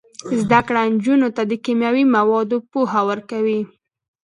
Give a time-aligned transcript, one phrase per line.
[0.41, 3.61] زده کړه نجونو ته د کیمیاوي موادو پوهه ورکوي.